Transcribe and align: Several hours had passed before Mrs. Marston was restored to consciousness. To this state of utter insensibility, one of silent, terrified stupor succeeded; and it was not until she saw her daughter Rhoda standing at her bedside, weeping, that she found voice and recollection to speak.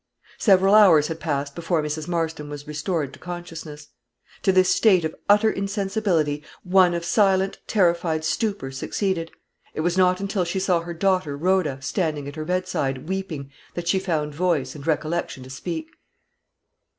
Several 0.39 0.73
hours 0.73 1.09
had 1.09 1.19
passed 1.19 1.53
before 1.53 1.83
Mrs. 1.83 2.07
Marston 2.07 2.49
was 2.49 2.65
restored 2.67 3.13
to 3.13 3.19
consciousness. 3.19 3.89
To 4.41 4.51
this 4.51 4.73
state 4.73 5.05
of 5.05 5.13
utter 5.29 5.51
insensibility, 5.51 6.41
one 6.63 6.95
of 6.95 7.05
silent, 7.05 7.59
terrified 7.67 8.25
stupor 8.25 8.71
succeeded; 8.71 9.27
and 9.27 9.37
it 9.75 9.81
was 9.81 9.99
not 9.99 10.19
until 10.19 10.43
she 10.43 10.59
saw 10.59 10.79
her 10.79 10.95
daughter 10.95 11.37
Rhoda 11.37 11.77
standing 11.83 12.27
at 12.27 12.35
her 12.35 12.45
bedside, 12.45 13.07
weeping, 13.07 13.51
that 13.75 13.87
she 13.87 13.99
found 13.99 14.33
voice 14.33 14.73
and 14.73 14.87
recollection 14.87 15.43
to 15.43 15.51
speak. 15.51 15.91